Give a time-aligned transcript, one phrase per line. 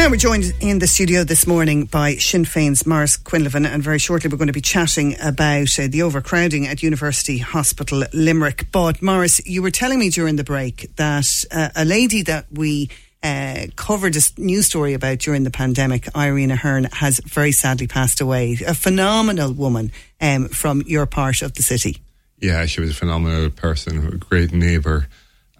[0.00, 3.98] Now we're joined in the studio this morning by Sinn Féin's Maurice Quinlivan, and very
[3.98, 8.72] shortly we're going to be chatting about uh, the overcrowding at University Hospital Limerick.
[8.72, 12.88] But Maurice, you were telling me during the break that uh, a lady that we
[13.22, 18.22] uh, covered a news story about during the pandemic, Irene Ahern, has very sadly passed
[18.22, 18.56] away.
[18.66, 21.98] A phenomenal woman um, from your part of the city.
[22.38, 25.08] Yeah, she was a phenomenal person, a great neighbour,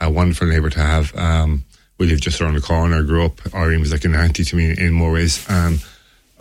[0.00, 1.14] a wonderful neighbour to have.
[1.14, 1.66] Um,
[2.00, 2.98] we lived just around the corner.
[2.98, 3.54] I grew up.
[3.54, 5.48] Irene was like an auntie to me in more ways.
[5.50, 5.78] Um,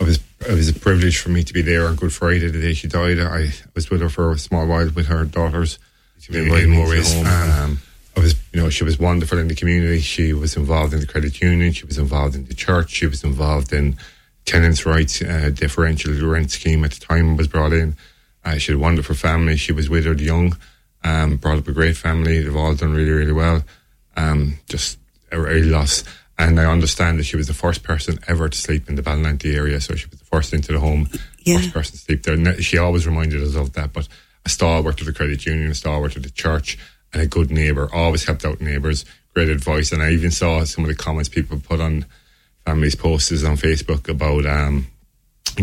[0.00, 2.62] it was it was a privilege for me to be there on Good Friday, the
[2.62, 3.20] day she died.
[3.20, 5.78] I was with her for a small while with her daughters.
[6.30, 7.78] In, in more ways, um,
[8.16, 10.00] I was, you know, she was wonderful in the community.
[10.00, 11.72] She was involved in the credit union.
[11.72, 12.90] She was involved in the church.
[12.90, 13.96] She was involved in
[14.46, 17.96] tenants' rights, uh, differential rent scheme at the time it was brought in.
[18.44, 19.56] Uh, she had a wonderful family.
[19.56, 20.56] She was widowed young,
[21.04, 22.42] um, brought up a great family.
[22.42, 23.64] They've all done really, really well.
[24.16, 24.99] Um, just
[25.32, 26.04] a, loss.
[26.38, 29.54] And I understand that she was the first person ever to sleep in the Ballynanty
[29.54, 29.80] area.
[29.80, 31.08] So she was the first into the home,
[31.44, 31.56] yeah.
[31.58, 32.62] first person to sleep there.
[32.62, 33.92] She always reminded us of that.
[33.92, 34.08] But
[34.44, 36.78] a stalwart of the credit union, a stalwart of the church,
[37.12, 37.88] and a good neighbour.
[37.92, 39.04] Always helped out neighbours.
[39.34, 39.92] Great advice.
[39.92, 42.06] And I even saw some of the comments people put on
[42.64, 44.86] families' posts on Facebook about um,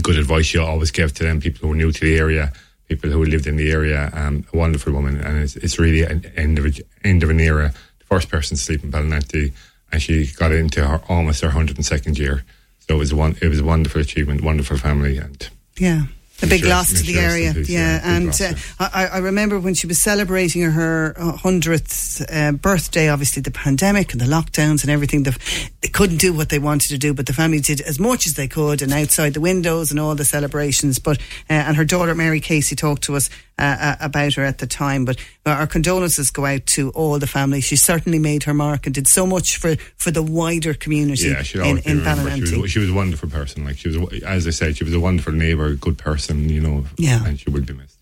[0.01, 2.51] good advice she always gave to them, people who were new to the area,
[2.87, 4.09] people who lived in the area.
[4.13, 5.19] Um, a wonderful woman.
[5.21, 6.71] And it's, it's really an end of, a,
[7.03, 7.73] end of an era.
[8.09, 9.53] First person to sleep in Ballynanty
[9.91, 12.43] and she got into her almost her 102nd year.
[12.79, 13.37] So it was one.
[13.41, 16.03] It was a wonderful achievement, wonderful family, and yeah.
[16.43, 17.63] A big sure, loss to the area, yeah.
[17.67, 18.01] yeah.
[18.03, 23.09] And uh, I, I, remember when she was celebrating her hundredth uh, birthday.
[23.09, 25.23] Obviously, the pandemic and the lockdowns and everything.
[25.23, 25.35] The,
[25.81, 28.33] they couldn't do what they wanted to do, but the family did as much as
[28.33, 30.99] they could, and outside the windows and all the celebrations.
[30.99, 31.17] But
[31.49, 34.67] uh, and her daughter Mary Casey talked to us uh, uh, about her at the
[34.67, 35.05] time.
[35.05, 37.61] But our condolences go out to all the family.
[37.61, 41.43] She certainly made her mark and did so much for, for the wider community yeah,
[41.63, 42.45] in, in.
[42.45, 43.65] She was, she was a wonderful person.
[43.65, 46.49] Like she was, as I said, she was a wonderful neighbour, good person.
[46.49, 47.25] You know, yeah.
[47.25, 47.96] and she would be missed.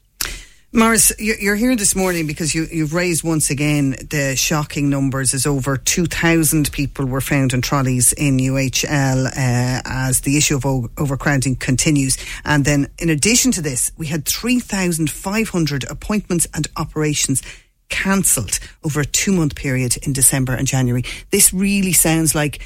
[0.76, 5.46] Maurice, you're here this morning because you, have raised once again the shocking numbers as
[5.46, 10.66] over 2,000 people were found in trolleys in UHL uh, as the issue of
[10.98, 12.18] overcrowding continues.
[12.44, 17.42] And then, in addition to this, we had 3,500 appointments and operations
[17.88, 21.06] cancelled over a two month period in December and January.
[21.32, 22.60] This really sounds like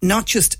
[0.00, 0.58] not just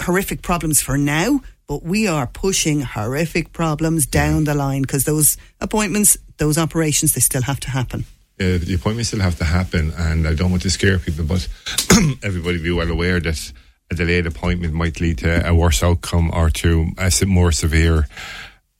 [0.00, 5.38] horrific problems for now, but we are pushing horrific problems down the line because those
[5.58, 8.04] appointments, those operations, they still have to happen.
[8.38, 11.48] Uh, the appointments still have to happen, and I don't want to scare people, but
[12.22, 13.52] everybody be well aware that
[13.90, 18.06] a delayed appointment might lead to a worse outcome or to a more severe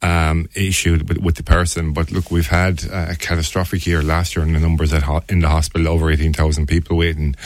[0.03, 1.93] um, issue with, with, the person.
[1.93, 5.41] But look, we've had a catastrophic year last year in the numbers at ho- in
[5.41, 7.37] the hospital, over 18,000 people waiting.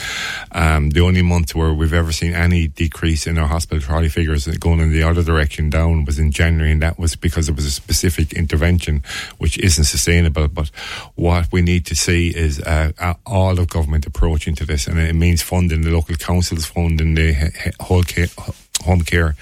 [0.51, 4.47] Um, the only month where we've ever seen any decrease in our hospital trolley figures
[4.57, 7.65] going in the other direction down was in January, and that was because it was
[7.65, 9.03] a specific intervention
[9.37, 10.47] which isn't sustainable.
[10.47, 10.69] But
[11.15, 15.13] what we need to see is uh, all of government approach into this, and it
[15.13, 18.03] means funding the local councils, funding the whole
[18.83, 19.35] home care.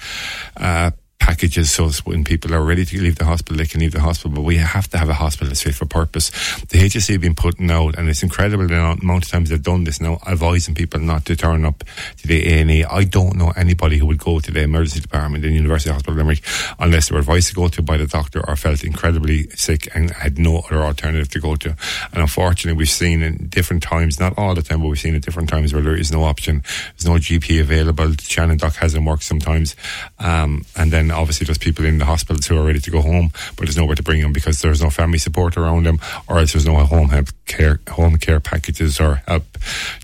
[0.56, 4.00] Uh, packages so when people are ready to leave the hospital, they can leave the
[4.00, 4.30] hospital.
[4.30, 6.30] But we have to have a hospital that's fit for purpose.
[6.66, 9.84] The HSE have been putting out, and it's incredible the amount of times they've done
[9.84, 11.84] this now, advising people not to turn up
[12.18, 12.84] to the A&E.
[12.84, 16.42] I don't know anybody who would go to the emergency department in University Hospital Limerick
[16.78, 20.10] unless they were advised to go to by the doctor or felt incredibly sick and
[20.10, 21.70] had no other alternative to go to.
[22.12, 25.22] And unfortunately, we've seen in different times, not all the time, but we've seen at
[25.22, 26.62] different times where there is no option.
[26.96, 28.12] There's no GP available.
[28.20, 29.74] Shannon Doc hasn't worked sometimes.
[30.18, 33.30] Um, and then obviously there's people in the hospitals who are ready to go home,
[33.56, 36.52] but there's nowhere to bring them because there's no family support around them, or else
[36.52, 39.44] there's no home help care, home care packages or help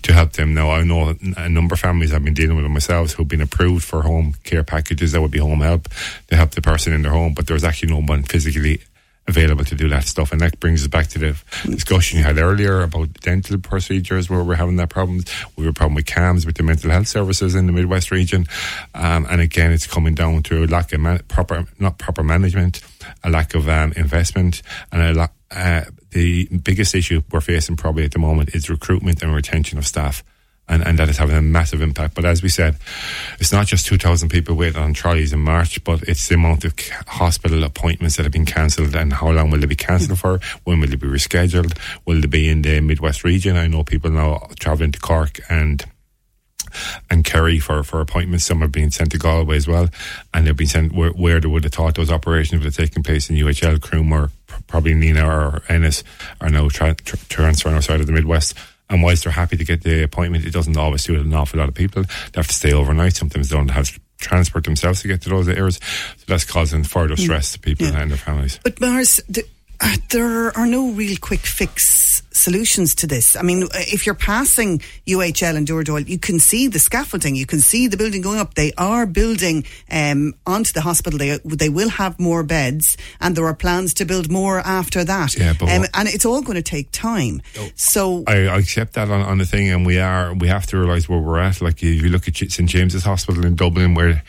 [0.01, 0.53] to help them.
[0.53, 3.83] Now I know a number of families I've been dealing with myself who've been approved
[3.83, 5.89] for home care packages that would be home help
[6.27, 8.81] to help the person in their home, but there's actually no one physically
[9.27, 10.31] available to do that stuff.
[10.31, 14.43] And that brings us back to the discussion you had earlier about dental procedures where
[14.43, 15.23] we're having that problem.
[15.55, 18.47] We have a problem with CAMHS, with the mental health services in the Midwest region.
[18.93, 22.81] Um, and again, it's coming down to a lack of man- proper, not proper management,
[23.23, 24.61] a lack of um, investment,
[24.91, 25.31] and a lot.
[25.51, 29.85] Uh, the biggest issue we're facing probably at the moment is recruitment and retention of
[29.85, 30.23] staff
[30.69, 32.15] and, and that is having a massive impact.
[32.15, 32.77] But as we said,
[33.39, 36.73] it's not just 2,000 people waiting on trolleys in March, but it's the amount of
[37.07, 40.39] hospital appointments that have been cancelled and how long will they be cancelled for?
[40.63, 41.77] When will they be rescheduled?
[42.05, 43.57] Will they be in the Midwest region?
[43.57, 45.85] I know people now travelling to Cork and
[47.09, 48.45] and Kerry for, for appointments.
[48.45, 49.89] Some are being sent to Galway as well,
[50.33, 53.03] and they've been sent where, where they would have thought those operations would have taken
[53.03, 54.31] place in UHL, Croom, or
[54.67, 56.03] probably Nenagh or Ennis
[56.41, 58.55] are now tra- tra- transferring outside of the Midwest.
[58.89, 61.69] And whilst they're happy to get the appointment, it doesn't always suit an awful lot
[61.69, 62.03] of people.
[62.03, 63.13] They have to stay overnight.
[63.15, 63.89] Sometimes they don't have
[64.19, 65.79] transport themselves to get to those areas.
[66.17, 68.01] So that's causing further stress to people Yeah.
[68.01, 68.59] and their families.
[68.63, 69.43] But Maurice, the,
[69.81, 73.35] uh, there are no real quick fix solutions to this.
[73.35, 77.59] I mean, if you're passing UHL and Dooradoyle, you can see the scaffolding, you can
[77.59, 78.55] see the building going up.
[78.55, 81.17] They are building um, onto the hospital.
[81.19, 85.37] They they will have more beds, and there are plans to build more after that.
[85.37, 87.41] Yeah, but um, and it's all going to take time.
[87.75, 90.77] So I, I accept that on, on the thing, and we are we have to
[90.77, 91.61] realise where we're at.
[91.61, 94.23] Like if you look at St James's Hospital in Dublin, where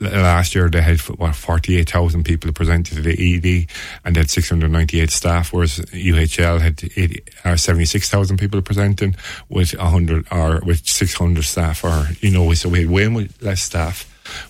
[0.00, 3.66] last year they had what forty eight thousand people presented to the ED,
[4.04, 7.22] and they had six hundred ninety eight staff, whereas UHL had 80,
[7.56, 9.14] seventy six thousand people presenting
[9.48, 13.24] with hundred or with six hundred staff, or you know, so we had way more,
[13.40, 14.04] less staff,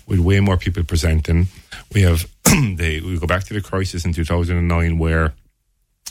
[0.07, 1.47] with way more people presenting.
[1.93, 5.33] We have they we go back to the crisis in two thousand and nine where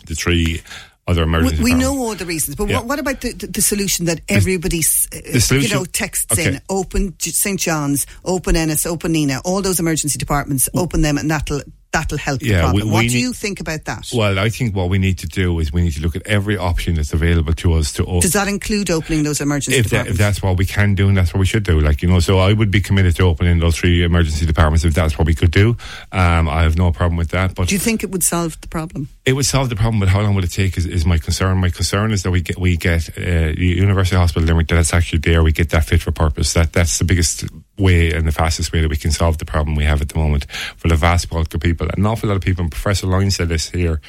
[0.06, 0.62] the three
[1.06, 2.76] other we, emergency we departments- know all the reasons, but Yeah.
[2.76, 6.60] what, what about the, the, the solution that everybody, you solution- know, texts in?
[6.68, 10.80] Open St John's, open Ennis, open Nenagh, all those emergency departments, mm.
[10.80, 12.86] open them, and that'll that'll help Yeah, the problem.
[12.86, 14.08] we what do you think about that?
[14.14, 16.56] Well, I think what we need to do is we need to look at every
[16.56, 20.16] option that's available to us to Does that include opening those emergency if, that, if
[20.16, 20.18] departments?
[20.18, 21.80] that's what we can do and that's what we should do.
[21.80, 24.94] Like, you know, so I would be committed to opening those three emergency departments if
[24.94, 25.76] that's what we could do.
[26.12, 27.54] Um, I have no problem with that.
[27.54, 29.08] But do you think it would solve the problem?
[29.24, 31.58] it would solve the problem, but how long would it take is, is my concern.
[31.58, 35.20] My concern is that we get we get uh, the University Hospital Limerick that's actually
[35.20, 35.42] there.
[35.42, 36.52] We get that fit for purpose.
[36.54, 37.44] That that's the biggest
[37.80, 40.18] way and the fastest way that we can solve the problem we have at the
[40.18, 40.46] moment
[40.76, 41.88] for the vast bulk of people.
[41.96, 42.62] An awful lot of people.
[42.62, 44.00] And Professor Lyne said this here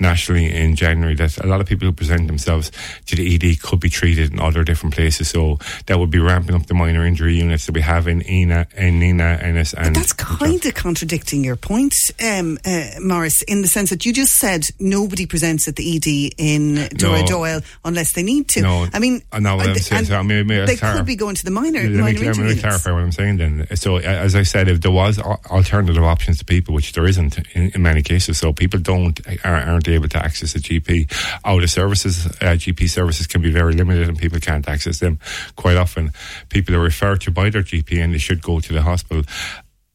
[0.00, 2.70] nationally in January that a lot of people who present themselves
[3.06, 5.28] to the ED could be treated in other different places.
[5.30, 8.66] So that would be ramping up the minor injury units that we have in ENA,
[8.76, 13.68] in Nenagh, Ennis, and That's kind of contradicting your point, um, uh, Maurice, in the
[13.68, 17.26] sense that you just said nobody presents at the ED in Dora No.
[17.26, 18.62] Doyle unless they need to.
[18.62, 18.86] No.
[18.92, 21.80] I mean, no, I'm saying- so, I mean, they could be going to the minor,
[21.82, 22.60] Let me, minor let me units.
[22.60, 23.66] clarify what I'm saying then.
[23.76, 27.70] So, as I said, if there was alternative options to people, which there isn't in,
[27.70, 31.12] in many cases, so people don't are, aren't able to access a GP.
[31.44, 35.18] Out of services, uh, GP services can be very limited, and people can't access them.
[35.56, 36.12] Quite often,
[36.48, 39.22] people are referred to by their GP, and they should go to the hospital.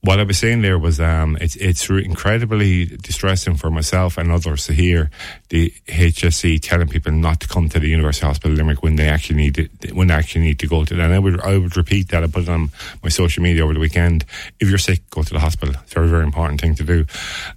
[0.01, 4.65] What I was saying there was, um, it's it's incredibly distressing for myself and others
[4.67, 5.11] to hear
[5.49, 9.35] the HSE telling people not to come to the University Hospital Limerick when they actually
[9.35, 10.99] need it, when they actually need to go to it.
[11.01, 12.23] And I would I would repeat that.
[12.23, 12.71] I put it on
[13.03, 14.23] my social media over the weekend.
[14.61, 15.75] If you're sick, go to the hospital.
[15.83, 17.05] It's a very very important thing to do.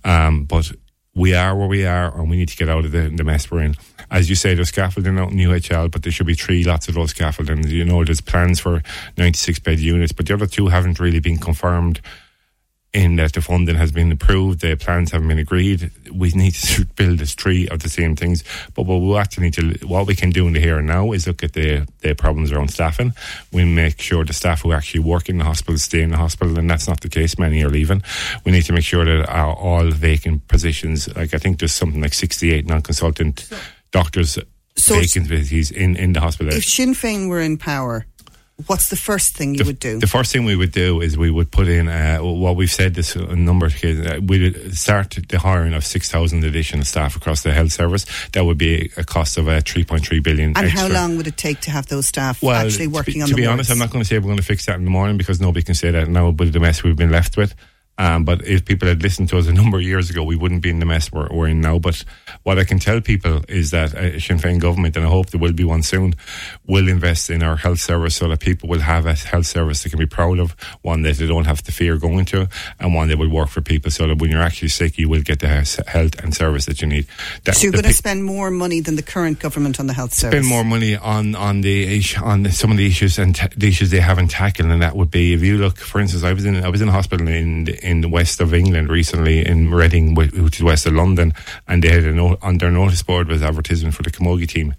[0.04, 0.72] Um, but
[1.14, 3.50] we are where we are, and we need to get out of the, the mess
[3.50, 3.76] we're in.
[4.10, 6.94] As you say, there's scaffolding out in UHL, but there should be three lots of
[6.94, 7.68] those scaffolding.
[7.68, 8.82] You know, there's plans for
[9.18, 12.00] 96 bed units, but the other two haven't really been confirmed
[12.92, 15.90] in that the funding has been approved, the plans haven't been agreed.
[16.12, 18.44] We need to build this tree of the same things.
[18.74, 21.12] But what we actually need to, what we can do in the here and now
[21.12, 23.12] is look at the, the problems around staffing.
[23.50, 26.58] We make sure the staff who actually work in the hospital stay in the hospital,
[26.58, 27.38] and that's not the case.
[27.38, 28.02] Many are leaving.
[28.44, 32.00] We need to make sure that our, all vacant positions, like I think there's something
[32.00, 33.48] like 68 non-consultant
[33.90, 34.38] doctors
[34.76, 36.52] So vacancies in, in the hospital.
[36.52, 38.06] If Sinn Féin were in power,
[38.66, 39.98] what's the first thing you the, would do?
[39.98, 42.94] The first thing we would do is we would put in uh, what we've said
[42.94, 44.06] this a number of cases.
[44.06, 48.06] Uh, we'd start the hiring of six thousand additional staff across the health service.
[48.32, 50.50] That would be a cost of uh, three point three billion.
[50.50, 50.80] and extra.
[50.80, 53.20] how long would it take to have those staff Well, actually to be- working to
[53.22, 54.84] on be, the honest, I'm not going to say we're going to fix that in
[54.84, 57.54] the morning because nobody can say that now with the mess we've been left with.
[57.98, 60.62] Um, but if people had listened to us a number of years ago, we wouldn't
[60.62, 61.78] be in the mess we're, we're in now.
[61.78, 62.04] But
[62.42, 65.40] what I can tell people is that uh, Sinn Féin government, and I hope there
[65.40, 66.14] will be one soon,
[66.66, 69.90] will invest in our health service so that people will have a health service they
[69.90, 72.48] can be proud of, one that they don't have to fear going to,
[72.80, 75.22] and one that will work for people so that when you're actually sick, you will
[75.22, 77.06] get the health and service that you need.
[77.44, 79.92] That, so you're going to pe- spend more money than the current government on the
[79.92, 80.38] health service.
[80.38, 83.68] spend more money on on the on the, some of the issues and ta the
[83.68, 86.44] issues they haven't tackled, and that would be if you look, for instance, I was
[86.44, 89.70] in I was in a hospital in the, in the west of England recently in
[89.70, 91.32] Reading, which is west of London,
[91.68, 94.74] and they had a note on their notice board was advertisement for the Camogie team.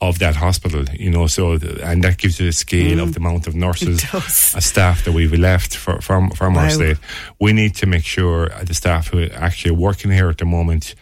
[0.00, 3.18] Of that hospital, you know, so th- and that gives you the scale of the
[3.18, 4.20] amount of nurses, uh,
[4.72, 6.62] staff that we've left for, from from Wow.
[6.62, 6.98] our state.
[7.40, 10.94] We need to make sure the staff who are actually working here at the moment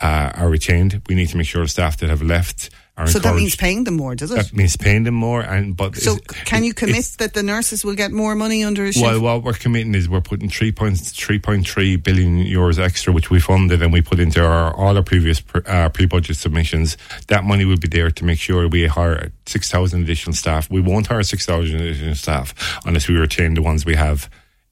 [0.00, 1.02] uh, are retained.
[1.08, 2.70] We need to make sure the staff that have left
[3.06, 4.36] so that means paying them more, does it?
[4.36, 7.84] That means paying them more, and but so it's- can you commit that the nurses
[7.84, 9.04] will get more money under a shift?
[9.04, 13.92] Well, what we're committing is we're putting 3.3 billion euros extra, which we funded and
[13.92, 16.96] we put into our all our previous pre, uh, pre-budget submissions.
[17.28, 20.70] That money will be there to make sure we hire 6,000 additional staff.
[20.70, 24.28] We won't hire 6,000 additional staff unless we retain the ones we have.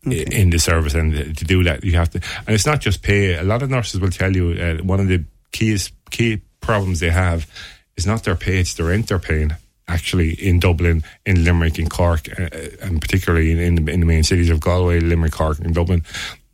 [0.07, 3.03] i- In the service, and to do that, you have to, and it's not just
[3.03, 3.35] pay.
[3.35, 7.11] A lot of nurses will tell you uh, one of the keys, key problems they
[7.11, 7.47] have
[7.97, 9.53] is not their pay; it's the rent they're paying
[9.89, 12.49] actually in Dublin, in Limerick, in Cork, uh,
[12.83, 16.03] and particularly in, in, the, in the main cities of Galway, Limerick, Cork, and Dublin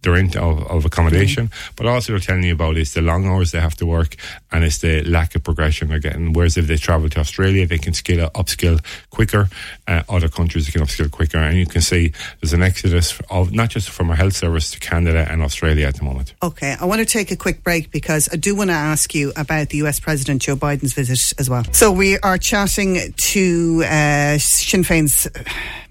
[0.03, 1.77] the rent of, of accommodation, mm.
[1.77, 4.17] but also they're telling you about is the long hours they have to work
[4.51, 6.33] and it's the lack of progression they're getting.
[6.33, 9.49] Whereas if they travel to Australia, they can skill up upskill quicker.
[9.87, 13.71] Uh, other countries can upskill quicker, and you can see there's an exodus of not
[13.71, 16.35] just from our health service to Canada and Australia at the moment.
[16.43, 19.33] Okay, I want to take a quick break because I do want to ask you
[19.37, 21.65] about the US President Joe Biden's visit as well.
[21.73, 25.29] So we are chatting to uh, Sinn Féin's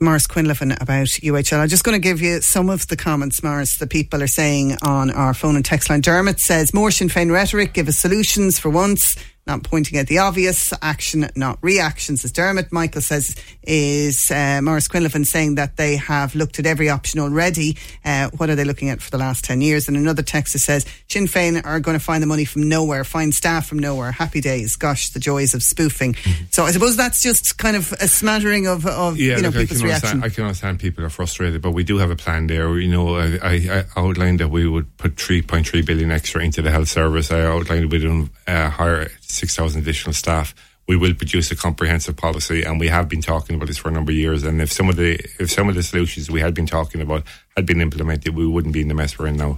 [0.01, 1.59] Maurice Quinlivan about UHL.
[1.59, 4.77] I'm just going to give you some of the comments, Maurice, the people are saying
[4.81, 6.01] on our phone and text line.
[6.01, 9.15] Dermot says, more Sinn Féin rhetoric, give us solutions for once
[9.47, 14.87] not pointing at the obvious, action, not reactions, as Dermot Michael says, is uh, Maurice
[14.87, 17.77] Quinlivan saying that they have looked at every option already.
[18.05, 19.87] Uh, what are they looking at for the last 10 years?
[19.87, 23.03] And another text that says, Sinn Féin are going to find the money from nowhere,
[23.03, 24.11] find staff from nowhere.
[24.11, 24.75] Happy days.
[24.75, 26.13] Gosh, the joys of spoofing.
[26.13, 26.43] Mm-hmm.
[26.51, 29.61] So I suppose that's just kind of a smattering of, of yeah, you know, look,
[29.61, 30.23] people's I reaction.
[30.23, 32.77] I can understand people are frustrated, but we do have a plan there.
[32.77, 36.69] You know, I, I, I outlined that we would put 3.3 billion extra into the
[36.69, 37.31] health service.
[37.31, 39.09] I outlined we'd uh, hire
[39.41, 40.53] 6,000 additional staff.
[40.87, 43.91] We will produce a comprehensive policy, and we have been talking about this for a
[43.91, 44.43] number of years.
[44.43, 47.23] And if some of the if some of the solutions we had been talking about
[47.55, 49.57] had been implemented, we wouldn't be in the mess we're in now.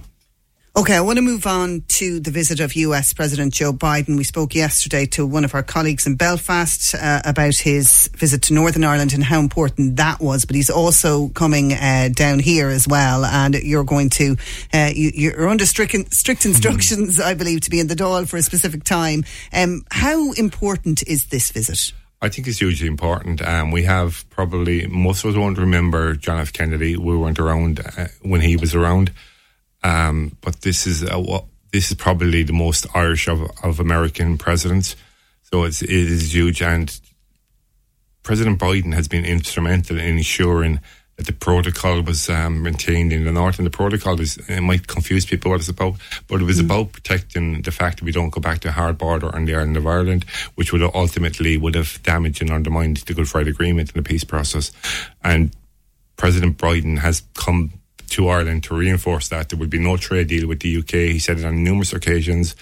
[0.76, 4.16] Okay, I want to move on to the visit of US President Joe Biden.
[4.16, 8.54] We spoke yesterday to one of our colleagues in Belfast uh, about his visit to
[8.54, 12.88] Northern Ireland and how important that was, but he's also coming uh, down here as
[12.88, 13.24] well.
[13.24, 14.36] And you're going to,
[14.72, 16.48] uh, you, are under strict, strict mm-hmm.
[16.48, 19.22] instructions, I believe, to be in the Dáil for a specific time.
[19.52, 21.92] Um, how important is this visit?
[22.20, 23.42] I think it's hugely important.
[23.42, 26.52] Um, we have probably, most of us won't remember John F.
[26.52, 26.96] Kennedy.
[26.96, 29.12] We weren't around uh, when he was around.
[29.84, 34.38] Um, but this is a, what this is probably the most Irish of, of American
[34.38, 34.96] presidents.
[35.42, 36.62] So it's, it is huge.
[36.62, 37.00] And
[38.22, 40.80] President Biden has been instrumental in ensuring
[41.16, 43.58] that the protocol was um, maintained in the north.
[43.58, 45.96] And the protocol is, it might confuse people what it's about,
[46.28, 46.64] but it was mm.
[46.64, 49.54] about protecting the fact that we don't go back to a hard border on the
[49.54, 50.24] island of Ireland,
[50.54, 54.24] which would ultimately would have damaged and undermined the Good Friday Agreement and the peace
[54.24, 54.72] process.
[55.22, 55.54] And
[56.16, 57.72] President Biden has come
[58.14, 61.12] to Ireland to reinforce that there would be no trade deal with the UK.
[61.12, 62.54] He said it on numerous occasions.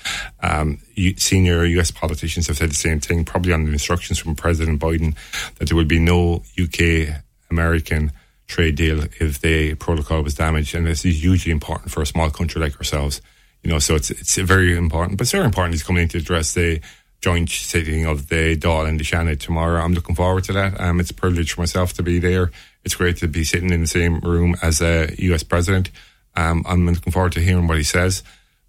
[0.42, 0.78] Um,
[1.16, 5.14] senior US politicians have said the same thing, probably the instructions from President Biden,
[5.58, 8.12] that there would be no UK American
[8.46, 10.74] trade deal if the protocol was damaged.
[10.74, 13.20] And this is hugely important for a small country like ourselves.
[13.62, 15.18] You know, so it's it's very important.
[15.18, 16.80] But it's very important he's coming in to address the
[17.20, 19.80] joint sitting of the Dáil and the Seanad tomorrow.
[19.80, 20.80] I'm looking forward to that.
[20.80, 22.50] Um, it's a privilege for myself to be there
[22.84, 25.90] it's great to be sitting in the same room as a US president.
[26.34, 28.22] Um, I'm looking forward to hearing what he says.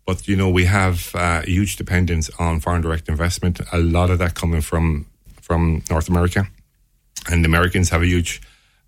[0.05, 4.09] But, you know, we have uh, a huge dependence on foreign direct investment, a lot
[4.09, 5.05] of that coming from,
[5.41, 6.45] from North America.
[7.31, 8.41] And the Americans have a huge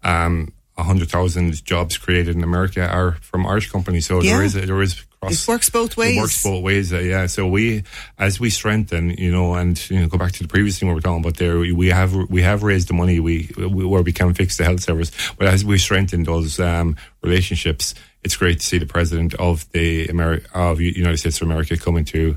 [0.04, 4.06] um, 100,000 jobs created in America are from Irish companies.
[4.06, 4.36] So yeah.
[4.36, 5.48] there is there is cross.
[5.48, 6.18] It works both ways.
[6.18, 6.94] It works both ways.
[6.94, 7.26] Uh, yeah.
[7.28, 7.84] So we,
[8.20, 10.96] as we strengthen, you know, and you know, go back to the previous thing we
[10.96, 11.60] were talking about there.
[11.60, 14.82] We have we have raised the money we, we where we can fix the health
[14.82, 19.70] service, but as we strengthen those um, relationships, it's great to see the president of
[19.72, 22.36] the Ameri- of United States of America coming to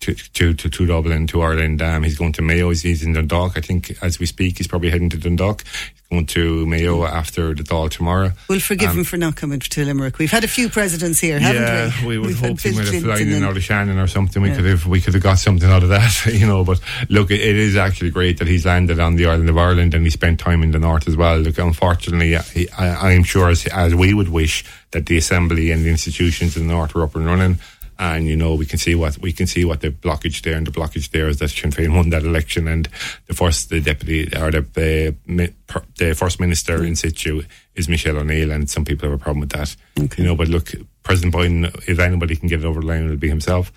[0.00, 1.82] to, to, to, to Dublin, to Ireland.
[1.82, 2.70] Um, he's going to Mayo.
[2.70, 3.56] He's, in Dundalk.
[3.56, 5.62] I think as we speak, he's probably heading to Dundalk.
[5.64, 8.32] He's going to Mayo after the Dáil tomorrow.
[8.48, 10.18] We'll forgive um, him for not coming to Limerick.
[10.18, 12.18] We've had a few presidents here, haven't yeah, we?
[12.18, 14.42] we would hope he might have flown in out of Shannon or something.
[14.42, 14.56] We yeah.
[14.56, 16.64] could have we could have got something out of that, you know.
[16.64, 16.80] But
[17.10, 20.04] look, it, it is actually great that he's landed on the island of Ireland and
[20.04, 21.38] he spent time in the north as well.
[21.38, 25.84] Look, unfortunately, he, I, I'm sure as, as we would wish that the assembly and
[25.84, 27.60] the institutions in the north were up and running
[28.00, 30.66] and you know we can see what we can see what the blockage there and
[30.66, 32.88] the blockage there is that Sinn Féin won that election and
[33.26, 36.88] the first the deputy or the uh, the first minister mm.
[36.88, 37.42] in situ
[37.74, 40.22] is Michelle O'Neill and some people have a problem with that okay.
[40.22, 43.16] you know but look President Biden if anybody can get it over the line it'll
[43.18, 43.70] be himself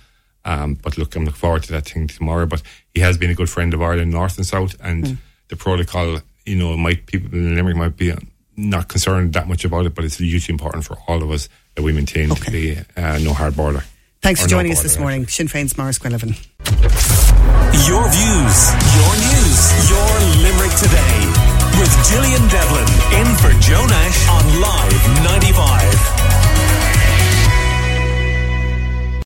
[0.45, 2.61] um, but look I'm looking forward to that thing tomorrow but
[2.93, 5.17] he has been a good friend of Ireland North and South and mm.
[5.49, 8.13] the protocol you know might people in Limerick might be
[8.55, 11.81] not concerned that much about it but it's hugely important for all of us that
[11.81, 12.51] we maintain okay.
[12.51, 13.83] the uh, no hard border
[14.23, 15.27] Thanks for joining us this morning.
[15.27, 16.31] Sinn Féin's Maurice Quinlivan.
[17.83, 18.57] Your views,
[18.95, 19.59] your news,
[19.91, 21.15] your Limerick today.
[21.77, 22.87] With Gillian Devlin
[23.19, 26.22] in for Joe Nash on Live 95.